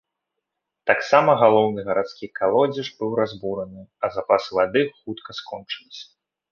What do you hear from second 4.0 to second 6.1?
а запасы воды хутка скончыліся.